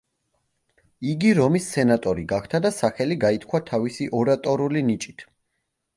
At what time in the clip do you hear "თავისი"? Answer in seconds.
3.71-4.09